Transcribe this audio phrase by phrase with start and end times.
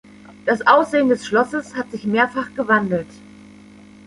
[0.47, 3.05] Das Aussehen des Schlosses hat sich mehrfach gewandelt.